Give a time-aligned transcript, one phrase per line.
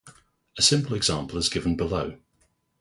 [0.57, 2.17] A simple example is given below.